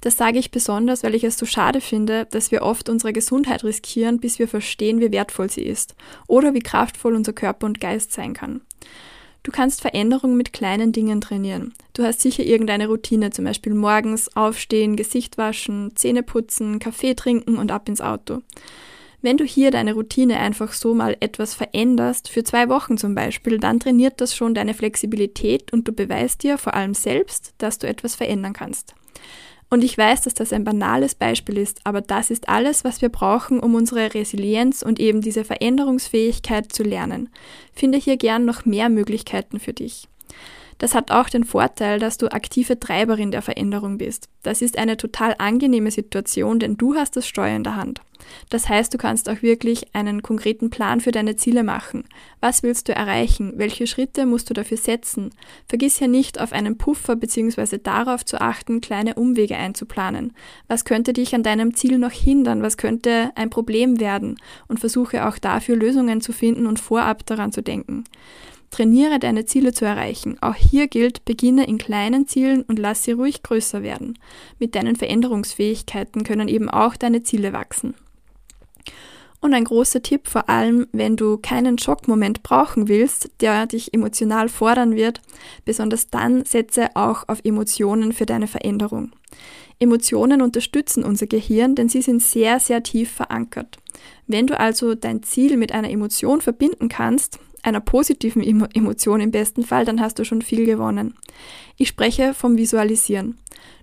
Das 0.00 0.16
sage 0.16 0.38
ich 0.38 0.50
besonders, 0.50 1.02
weil 1.02 1.14
ich 1.14 1.24
es 1.24 1.38
so 1.38 1.46
schade 1.46 1.80
finde, 1.80 2.26
dass 2.30 2.50
wir 2.50 2.62
oft 2.62 2.88
unsere 2.88 3.12
Gesundheit 3.12 3.64
riskieren, 3.64 4.20
bis 4.20 4.38
wir 4.38 4.48
verstehen, 4.48 5.00
wie 5.00 5.12
wertvoll 5.12 5.50
sie 5.50 5.62
ist 5.62 5.94
oder 6.26 6.54
wie 6.54 6.60
kraftvoll 6.60 7.14
unser 7.14 7.32
Körper 7.32 7.66
und 7.66 7.80
Geist 7.80 8.12
sein 8.12 8.32
kann. 8.32 8.62
Du 9.42 9.50
kannst 9.50 9.80
Veränderungen 9.80 10.36
mit 10.36 10.52
kleinen 10.52 10.92
Dingen 10.92 11.20
trainieren. 11.20 11.72
Du 11.94 12.02
hast 12.02 12.20
sicher 12.20 12.44
irgendeine 12.44 12.88
Routine, 12.88 13.30
zum 13.30 13.46
Beispiel 13.46 13.72
morgens 13.72 14.36
aufstehen, 14.36 14.96
Gesicht 14.96 15.38
waschen, 15.38 15.92
Zähne 15.94 16.22
putzen, 16.22 16.78
Kaffee 16.78 17.14
trinken 17.14 17.56
und 17.56 17.72
ab 17.72 17.88
ins 17.88 18.02
Auto. 18.02 18.42
Wenn 19.22 19.36
du 19.36 19.44
hier 19.44 19.70
deine 19.70 19.94
Routine 19.94 20.38
einfach 20.38 20.72
so 20.72 20.94
mal 20.94 21.16
etwas 21.20 21.54
veränderst, 21.54 22.28
für 22.28 22.42
zwei 22.42 22.68
Wochen 22.68 22.96
zum 22.96 23.14
Beispiel, 23.14 23.58
dann 23.58 23.78
trainiert 23.80 24.20
das 24.20 24.34
schon 24.34 24.54
deine 24.54 24.72
Flexibilität 24.72 25.72
und 25.72 25.86
du 25.86 25.92
beweist 25.92 26.42
dir 26.42 26.56
vor 26.56 26.74
allem 26.74 26.94
selbst, 26.94 27.52
dass 27.58 27.78
du 27.78 27.86
etwas 27.86 28.14
verändern 28.14 28.54
kannst. 28.54 28.94
Und 29.70 29.84
ich 29.84 29.96
weiß, 29.96 30.22
dass 30.22 30.34
das 30.34 30.52
ein 30.52 30.64
banales 30.64 31.14
Beispiel 31.14 31.56
ist, 31.56 31.80
aber 31.84 32.00
das 32.00 32.30
ist 32.30 32.48
alles, 32.48 32.82
was 32.82 33.00
wir 33.02 33.08
brauchen, 33.08 33.60
um 33.60 33.76
unsere 33.76 34.12
Resilienz 34.12 34.82
und 34.82 34.98
eben 34.98 35.20
diese 35.20 35.44
Veränderungsfähigkeit 35.44 36.72
zu 36.72 36.82
lernen. 36.82 37.28
Finde 37.72 37.96
hier 37.96 38.16
gern 38.16 38.44
noch 38.44 38.64
mehr 38.64 38.88
Möglichkeiten 38.88 39.60
für 39.60 39.72
dich. 39.72 40.08
Das 40.80 40.94
hat 40.94 41.10
auch 41.10 41.28
den 41.28 41.44
Vorteil, 41.44 41.98
dass 41.98 42.16
du 42.16 42.32
aktive 42.32 42.80
Treiberin 42.80 43.30
der 43.30 43.42
Veränderung 43.42 43.98
bist. 43.98 44.30
Das 44.42 44.62
ist 44.62 44.78
eine 44.78 44.96
total 44.96 45.34
angenehme 45.36 45.90
Situation, 45.90 46.58
denn 46.58 46.78
du 46.78 46.94
hast 46.94 47.16
das 47.16 47.28
Steuer 47.28 47.54
in 47.54 47.64
der 47.64 47.76
Hand. 47.76 48.00
Das 48.48 48.66
heißt, 48.66 48.92
du 48.94 48.96
kannst 48.96 49.28
auch 49.28 49.42
wirklich 49.42 49.94
einen 49.94 50.22
konkreten 50.22 50.70
Plan 50.70 51.02
für 51.02 51.10
deine 51.10 51.36
Ziele 51.36 51.64
machen. 51.64 52.04
Was 52.40 52.62
willst 52.62 52.88
du 52.88 52.94
erreichen? 52.94 53.52
Welche 53.56 53.86
Schritte 53.86 54.24
musst 54.24 54.48
du 54.48 54.54
dafür 54.54 54.78
setzen? 54.78 55.32
Vergiss 55.68 55.98
hier 55.98 56.08
nicht 56.08 56.40
auf 56.40 56.52
einen 56.52 56.78
Puffer 56.78 57.14
bzw. 57.14 57.76
darauf 57.76 58.24
zu 58.24 58.40
achten, 58.40 58.80
kleine 58.80 59.16
Umwege 59.16 59.56
einzuplanen. 59.56 60.32
Was 60.66 60.86
könnte 60.86 61.12
dich 61.12 61.34
an 61.34 61.42
deinem 61.42 61.74
Ziel 61.74 61.98
noch 61.98 62.12
hindern? 62.12 62.62
Was 62.62 62.78
könnte 62.78 63.32
ein 63.34 63.50
Problem 63.50 64.00
werden? 64.00 64.36
Und 64.66 64.80
versuche 64.80 65.28
auch 65.28 65.36
dafür 65.36 65.76
Lösungen 65.76 66.22
zu 66.22 66.32
finden 66.32 66.66
und 66.66 66.80
vorab 66.80 67.26
daran 67.26 67.52
zu 67.52 67.62
denken. 67.62 68.04
Trainiere 68.70 69.18
deine 69.18 69.44
Ziele 69.44 69.72
zu 69.72 69.84
erreichen. 69.84 70.36
Auch 70.40 70.54
hier 70.54 70.86
gilt, 70.86 71.24
beginne 71.24 71.66
in 71.66 71.78
kleinen 71.78 72.28
Zielen 72.28 72.62
und 72.62 72.78
lass 72.78 73.04
sie 73.04 73.12
ruhig 73.12 73.42
größer 73.42 73.82
werden. 73.82 74.18
Mit 74.58 74.74
deinen 74.74 74.96
Veränderungsfähigkeiten 74.96 76.22
können 76.22 76.48
eben 76.48 76.70
auch 76.70 76.96
deine 76.96 77.22
Ziele 77.22 77.52
wachsen. 77.52 77.94
Und 79.40 79.54
ein 79.54 79.64
großer 79.64 80.02
Tipp, 80.02 80.28
vor 80.28 80.48
allem 80.50 80.86
wenn 80.92 81.16
du 81.16 81.38
keinen 81.38 81.78
Schockmoment 81.78 82.42
brauchen 82.42 82.88
willst, 82.88 83.30
der 83.40 83.66
dich 83.66 83.94
emotional 83.94 84.50
fordern 84.50 84.94
wird, 84.94 85.22
besonders 85.64 86.10
dann 86.10 86.44
setze 86.44 86.94
auch 86.94 87.26
auf 87.26 87.40
Emotionen 87.42 88.12
für 88.12 88.26
deine 88.26 88.46
Veränderung. 88.46 89.12
Emotionen 89.78 90.42
unterstützen 90.42 91.04
unser 91.04 91.26
Gehirn, 91.26 91.74
denn 91.74 91.88
sie 91.88 92.02
sind 92.02 92.22
sehr, 92.22 92.60
sehr 92.60 92.82
tief 92.82 93.10
verankert. 93.10 93.78
Wenn 94.26 94.46
du 94.46 94.60
also 94.60 94.94
dein 94.94 95.22
Ziel 95.22 95.56
mit 95.56 95.72
einer 95.72 95.88
Emotion 95.88 96.42
verbinden 96.42 96.88
kannst, 96.88 97.38
einer 97.62 97.80
positiven 97.80 98.42
Emotion 98.42 99.20
im 99.20 99.30
besten 99.30 99.64
Fall, 99.64 99.84
dann 99.84 100.00
hast 100.00 100.18
du 100.18 100.24
schon 100.24 100.42
viel 100.42 100.64
gewonnen. 100.64 101.14
Ich 101.76 101.88
spreche 101.88 102.34
vom 102.34 102.56
Visualisieren. 102.56 103.38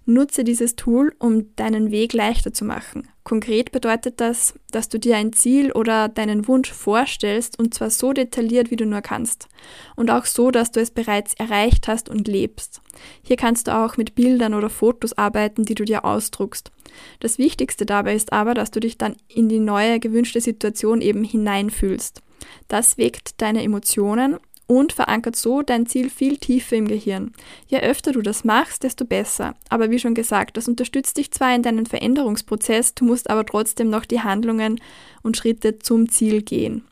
Nutze 0.06 0.46
dieses 0.46 0.78
Tool, 0.78 1.14
um 1.20 1.54
deinen 1.58 1.92
Weg 1.92 2.14
leichter 2.14 2.54
zu 2.54 2.64
machen. 2.64 3.10
Konkret 3.26 3.74
bedeutet 3.74 4.22
das, 4.22 4.54
dass 4.72 4.88
du 4.88 5.00
dir 5.00 5.18
ein 5.18 5.34
Ziel 5.34 5.74
oder 5.74 6.08
deinen 6.08 6.48
Wunsch 6.48 6.72
vorstellst 6.72 7.60
und 7.60 7.74
zwar 7.74 7.90
so 7.90 8.14
detailliert, 8.14 8.72
wie 8.72 8.78
du 8.78 8.86
nur 8.86 9.02
kannst. 9.02 9.50
Und 9.98 10.10
auch 10.10 10.26
so, 10.26 10.50
dass 10.50 10.72
du 10.72 10.80
es 10.80 10.92
bereits 10.92 11.34
erreicht 11.34 11.90
hast 11.90 12.08
und 12.08 12.30
lebst. 12.30 12.82
Hier 13.22 13.36
kannst 13.36 13.68
du 13.68 13.76
auch 13.76 13.98
mit 13.98 14.16
Bildern 14.16 14.54
oder 14.54 14.70
Fotos 14.70 15.18
arbeiten, 15.18 15.66
die 15.66 15.76
du 15.76 15.84
dir 15.84 16.06
ausdruckst. 16.06 16.72
Das 17.20 17.38
Wichtigste 17.38 17.86
dabei 17.86 18.16
ist 18.16 18.32
aber, 18.32 18.54
dass 18.54 18.72
du 18.72 18.80
dich 18.80 18.98
dann 18.98 19.18
in 19.28 19.50
die 19.50 19.60
neue 19.60 20.00
gewünschte 20.00 20.40
Situation 20.40 21.02
eben 21.02 21.26
hineinfühlst. 21.26 22.22
Das 22.68 22.98
weckt 22.98 23.42
deine 23.42 23.64
Emotionen 23.64 24.38
und 24.68 24.92
verankert 24.92 25.36
so 25.36 25.62
dein 25.62 25.86
Ziel 25.86 26.10
viel 26.10 26.38
tiefer 26.38 26.76
im 26.76 26.88
Gehirn. 26.88 27.32
Je 27.68 27.80
öfter 27.80 28.12
du 28.12 28.22
das 28.22 28.44
machst, 28.44 28.84
desto 28.84 29.06
besser. 29.06 29.56
Aber 29.70 29.90
wie 29.90 30.00
schon 30.00 30.14
gesagt, 30.14 30.58
das 30.58 30.68
unterstützt 30.68 31.18
dich 31.18 31.32
zwar 31.32 31.56
in 31.56 31.64
deinem 31.64 31.86
Veränderungsprozess, 31.86 32.94
du 32.94 33.06
musst 33.06 33.30
aber 33.30 33.46
trotzdem 33.46 33.90
noch 33.90 34.06
die 34.06 34.22
Handlungen 34.22 34.82
und 35.24 35.38
Schritte 35.38 35.80
zum 35.80 36.10
Ziel 36.10 36.42
gehen. 36.42 36.84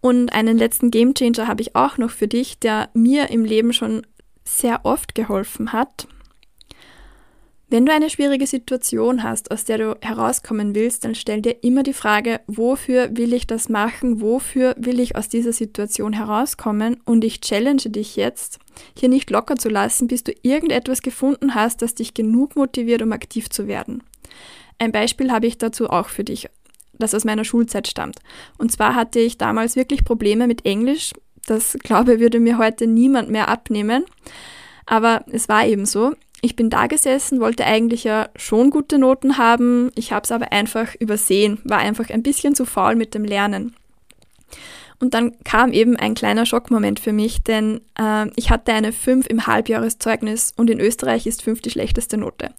Und 0.00 0.32
einen 0.32 0.58
letzten 0.58 0.90
Gamechanger 0.90 1.46
habe 1.46 1.62
ich 1.62 1.76
auch 1.76 1.96
noch 1.96 2.10
für 2.10 2.26
dich, 2.26 2.58
der 2.58 2.88
mir 2.94 3.30
im 3.30 3.44
Leben 3.44 3.72
schon 3.72 4.04
sehr 4.44 4.84
oft 4.84 5.14
geholfen 5.14 5.72
hat. 5.72 6.08
Wenn 7.72 7.86
du 7.86 7.92
eine 7.94 8.10
schwierige 8.10 8.46
Situation 8.46 9.22
hast, 9.22 9.50
aus 9.50 9.64
der 9.64 9.78
du 9.78 9.96
herauskommen 10.02 10.74
willst, 10.74 11.06
dann 11.06 11.14
stell 11.14 11.40
dir 11.40 11.64
immer 11.64 11.82
die 11.82 11.94
Frage, 11.94 12.42
wofür 12.46 13.16
will 13.16 13.32
ich 13.32 13.46
das 13.46 13.70
machen, 13.70 14.20
wofür 14.20 14.74
will 14.76 15.00
ich 15.00 15.16
aus 15.16 15.30
dieser 15.30 15.54
Situation 15.54 16.12
herauskommen 16.12 17.00
und 17.06 17.24
ich 17.24 17.40
challenge 17.40 17.84
dich 17.86 18.14
jetzt, 18.16 18.58
hier 18.94 19.08
nicht 19.08 19.30
locker 19.30 19.56
zu 19.56 19.70
lassen, 19.70 20.06
bis 20.06 20.22
du 20.22 20.32
irgendetwas 20.42 21.00
gefunden 21.00 21.54
hast, 21.54 21.80
das 21.80 21.94
dich 21.94 22.12
genug 22.12 22.56
motiviert, 22.56 23.00
um 23.00 23.10
aktiv 23.10 23.48
zu 23.48 23.66
werden. 23.66 24.02
Ein 24.78 24.92
Beispiel 24.92 25.32
habe 25.32 25.46
ich 25.46 25.56
dazu 25.56 25.88
auch 25.88 26.10
für 26.10 26.24
dich, 26.24 26.50
das 26.98 27.14
aus 27.14 27.24
meiner 27.24 27.46
Schulzeit 27.46 27.88
stammt. 27.88 28.18
Und 28.58 28.70
zwar 28.70 28.94
hatte 28.94 29.18
ich 29.18 29.38
damals 29.38 29.76
wirklich 29.76 30.04
Probleme 30.04 30.46
mit 30.46 30.66
Englisch. 30.66 31.14
Das 31.46 31.78
glaube 31.82 32.20
würde 32.20 32.38
mir 32.38 32.58
heute 32.58 32.86
niemand 32.86 33.30
mehr 33.30 33.48
abnehmen. 33.48 34.04
Aber 34.84 35.24
es 35.30 35.48
war 35.48 35.66
eben 35.66 35.86
so. 35.86 36.12
Ich 36.44 36.56
bin 36.56 36.70
da 36.70 36.88
gesessen, 36.88 37.40
wollte 37.40 37.64
eigentlich 37.64 38.02
ja 38.02 38.28
schon 38.34 38.70
gute 38.70 38.98
Noten 38.98 39.38
haben, 39.38 39.92
ich 39.94 40.12
habe 40.12 40.24
es 40.24 40.32
aber 40.32 40.52
einfach 40.52 40.94
übersehen, 40.98 41.60
war 41.62 41.78
einfach 41.78 42.10
ein 42.10 42.24
bisschen 42.24 42.56
zu 42.56 42.64
faul 42.64 42.96
mit 42.96 43.14
dem 43.14 43.24
Lernen. 43.24 43.76
Und 44.98 45.14
dann 45.14 45.32
kam 45.44 45.72
eben 45.72 45.96
ein 45.96 46.14
kleiner 46.14 46.44
Schockmoment 46.44 46.98
für 46.98 47.12
mich, 47.12 47.42
denn 47.42 47.80
äh, 47.98 48.28
ich 48.36 48.50
hatte 48.50 48.72
eine 48.72 48.92
5 48.92 49.26
im 49.26 49.46
Halbjahreszeugnis 49.46 50.52
und 50.56 50.68
in 50.68 50.80
Österreich 50.80 51.26
ist 51.26 51.42
5 51.42 51.60
die 51.60 51.70
schlechteste 51.70 52.16
Note. 52.16 52.50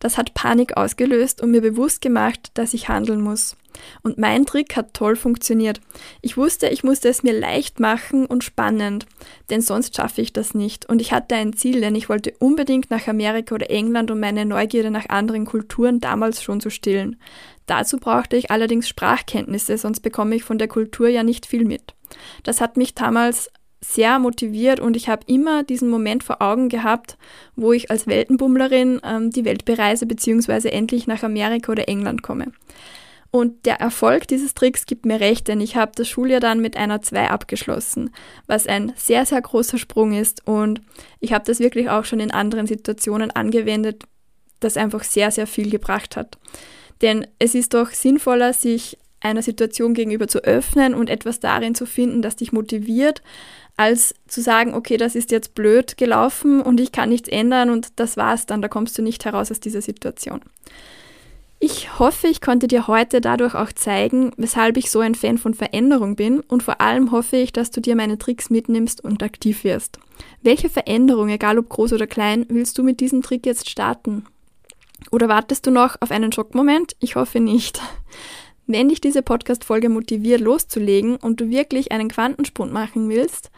Das 0.00 0.18
hat 0.18 0.34
Panik 0.34 0.76
ausgelöst 0.76 1.42
und 1.42 1.50
mir 1.50 1.62
bewusst 1.62 2.02
gemacht, 2.02 2.52
dass 2.54 2.74
ich 2.74 2.88
handeln 2.88 3.20
muss. 3.22 3.56
Und 4.02 4.18
mein 4.18 4.46
Trick 4.46 4.76
hat 4.76 4.94
toll 4.94 5.16
funktioniert. 5.16 5.80
Ich 6.20 6.36
wusste, 6.36 6.68
ich 6.68 6.84
musste 6.84 7.08
es 7.08 7.22
mir 7.22 7.32
leicht 7.32 7.80
machen 7.80 8.26
und 8.26 8.44
spannend, 8.44 9.06
denn 9.50 9.60
sonst 9.60 9.96
schaffe 9.96 10.20
ich 10.20 10.32
das 10.32 10.54
nicht. 10.54 10.88
Und 10.88 11.00
ich 11.00 11.12
hatte 11.12 11.34
ein 11.34 11.52
Ziel, 11.52 11.80
denn 11.80 11.94
ich 11.94 12.08
wollte 12.08 12.32
unbedingt 12.38 12.90
nach 12.90 13.06
Amerika 13.06 13.54
oder 13.54 13.70
England, 13.70 14.10
um 14.10 14.20
meine 14.20 14.44
Neugierde 14.44 14.90
nach 14.90 15.08
anderen 15.08 15.44
Kulturen 15.44 16.00
damals 16.00 16.42
schon 16.42 16.60
zu 16.60 16.70
stillen. 16.70 17.16
Dazu 17.66 17.98
brauchte 17.98 18.36
ich 18.36 18.50
allerdings 18.50 18.88
Sprachkenntnisse, 18.88 19.78
sonst 19.78 20.00
bekomme 20.00 20.34
ich 20.34 20.42
von 20.42 20.58
der 20.58 20.68
Kultur 20.68 21.08
ja 21.08 21.22
nicht 21.22 21.46
viel 21.46 21.64
mit. 21.64 21.94
Das 22.42 22.60
hat 22.60 22.76
mich 22.76 22.94
damals 22.94 23.50
sehr 23.80 24.18
motiviert 24.18 24.78
und 24.78 24.96
ich 24.96 25.08
habe 25.08 25.22
immer 25.26 25.62
diesen 25.62 25.88
Moment 25.88 26.22
vor 26.22 26.42
Augen 26.42 26.68
gehabt, 26.68 27.16
wo 27.56 27.72
ich 27.72 27.90
als 27.90 28.06
Weltenbummlerin 28.06 29.00
ähm, 29.04 29.30
die 29.30 29.44
Welt 29.44 29.64
bereise 29.64 30.06
bzw. 30.06 30.68
endlich 30.68 31.06
nach 31.06 31.22
Amerika 31.22 31.72
oder 31.72 31.88
England 31.88 32.22
komme. 32.22 32.52
Und 33.32 33.64
der 33.64 33.76
Erfolg 33.80 34.26
dieses 34.26 34.54
Tricks 34.54 34.86
gibt 34.86 35.06
mir 35.06 35.20
recht, 35.20 35.46
denn 35.46 35.60
ich 35.60 35.76
habe 35.76 35.92
das 35.94 36.08
Schuljahr 36.08 36.40
dann 36.40 36.60
mit 36.60 36.76
einer 36.76 37.00
2 37.00 37.30
abgeschlossen, 37.30 38.10
was 38.46 38.66
ein 38.66 38.92
sehr, 38.96 39.24
sehr 39.24 39.40
großer 39.40 39.78
Sprung 39.78 40.12
ist. 40.12 40.46
Und 40.46 40.80
ich 41.20 41.32
habe 41.32 41.44
das 41.44 41.60
wirklich 41.60 41.90
auch 41.90 42.04
schon 42.04 42.18
in 42.18 42.32
anderen 42.32 42.66
Situationen 42.66 43.30
angewendet, 43.30 44.02
das 44.58 44.76
einfach 44.76 45.04
sehr, 45.04 45.30
sehr 45.30 45.46
viel 45.46 45.70
gebracht 45.70 46.16
hat. 46.16 46.38
Denn 47.02 47.26
es 47.38 47.54
ist 47.54 47.74
doch 47.74 47.90
sinnvoller, 47.90 48.52
sich 48.52 48.98
einer 49.20 49.42
Situation 49.42 49.94
gegenüber 49.94 50.28
zu 50.28 50.42
öffnen 50.44 50.94
und 50.94 51.08
etwas 51.08 51.40
darin 51.40 51.74
zu 51.74 51.86
finden, 51.86 52.22
das 52.22 52.36
dich 52.36 52.52
motiviert, 52.52 53.22
als 53.76 54.14
zu 54.26 54.40
sagen, 54.40 54.74
okay, 54.74 54.96
das 54.96 55.14
ist 55.14 55.30
jetzt 55.30 55.54
blöd 55.54 55.96
gelaufen 55.96 56.60
und 56.60 56.80
ich 56.80 56.90
kann 56.90 57.10
nichts 57.10 57.28
ändern 57.28 57.70
und 57.70 58.00
das 58.00 58.16
war's 58.16 58.46
dann, 58.46 58.60
da 58.60 58.68
kommst 58.68 58.98
du 58.98 59.02
nicht 59.02 59.24
heraus 59.24 59.50
aus 59.50 59.60
dieser 59.60 59.82
Situation. 59.82 60.40
Ich 61.62 61.98
hoffe, 61.98 62.26
ich 62.26 62.40
konnte 62.40 62.68
dir 62.68 62.86
heute 62.86 63.20
dadurch 63.20 63.54
auch 63.54 63.70
zeigen, 63.70 64.32
weshalb 64.38 64.78
ich 64.78 64.90
so 64.90 65.00
ein 65.00 65.14
Fan 65.14 65.36
von 65.36 65.52
Veränderung 65.52 66.16
bin 66.16 66.40
und 66.40 66.62
vor 66.62 66.80
allem 66.80 67.12
hoffe 67.12 67.36
ich, 67.36 67.52
dass 67.52 67.70
du 67.70 67.82
dir 67.82 67.96
meine 67.96 68.16
Tricks 68.16 68.48
mitnimmst 68.48 69.04
und 69.04 69.22
aktiv 69.22 69.62
wirst. 69.62 69.98
Welche 70.40 70.70
Veränderung, 70.70 71.28
egal 71.28 71.58
ob 71.58 71.68
groß 71.68 71.92
oder 71.92 72.06
klein, 72.06 72.46
willst 72.48 72.78
du 72.78 72.82
mit 72.82 73.00
diesem 73.00 73.20
Trick 73.20 73.44
jetzt 73.44 73.68
starten? 73.68 74.24
Oder 75.10 75.28
wartest 75.28 75.66
du 75.66 75.70
noch 75.70 75.96
auf 76.00 76.10
einen 76.10 76.32
Schockmoment? 76.32 76.96
Ich 76.98 77.14
hoffe 77.16 77.40
nicht. 77.40 77.78
Wenn 78.66 78.88
dich 78.88 79.02
diese 79.02 79.20
Podcast-Folge 79.20 79.90
motiviert 79.90 80.40
loszulegen 80.40 81.16
und 81.16 81.42
du 81.42 81.50
wirklich 81.50 81.92
einen 81.92 82.08
Quantensprung 82.08 82.72
machen 82.72 83.10
willst, 83.10 83.50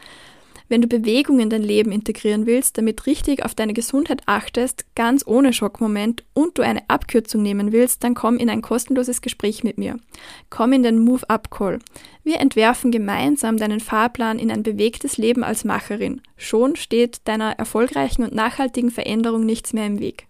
Wenn 0.69 0.81
du 0.81 0.87
Bewegung 0.87 1.39
in 1.39 1.49
dein 1.49 1.61
Leben 1.61 1.91
integrieren 1.91 2.45
willst, 2.45 2.77
damit 2.77 3.05
richtig 3.05 3.43
auf 3.43 3.53
deine 3.53 3.73
Gesundheit 3.73 4.21
achtest, 4.25 4.85
ganz 4.95 5.23
ohne 5.25 5.53
Schockmoment 5.53 6.23
und 6.33 6.57
du 6.57 6.61
eine 6.61 6.89
Abkürzung 6.89 7.41
nehmen 7.41 7.71
willst, 7.71 8.03
dann 8.03 8.15
komm 8.15 8.37
in 8.37 8.49
ein 8.49 8.61
kostenloses 8.61 9.21
Gespräch 9.21 9.63
mit 9.63 9.77
mir. 9.77 9.97
Komm 10.49 10.73
in 10.73 10.83
den 10.83 10.99
Move 10.99 11.29
Up 11.29 11.51
Call. 11.51 11.79
Wir 12.23 12.39
entwerfen 12.39 12.91
gemeinsam 12.91 13.57
deinen 13.57 13.79
Fahrplan 13.79 14.39
in 14.39 14.51
ein 14.51 14.63
bewegtes 14.63 15.17
Leben 15.17 15.43
als 15.43 15.65
Macherin. 15.65 16.21
Schon 16.37 16.75
steht 16.75 17.21
deiner 17.25 17.51
erfolgreichen 17.51 18.23
und 18.23 18.33
nachhaltigen 18.33 18.91
Veränderung 18.91 19.45
nichts 19.45 19.73
mehr 19.73 19.85
im 19.85 19.99
Weg. 19.99 20.27